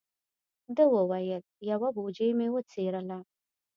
[0.75, 3.17] ده و ویل: یوه بوجۍ مې وڅیرله.